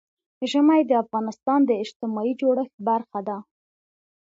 [0.51, 3.37] ژمی د افغانستان د اجتماعي جوړښت برخه ده.